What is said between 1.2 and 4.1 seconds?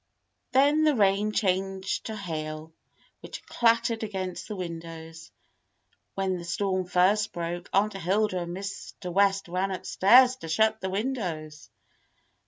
changed to hail, which clattered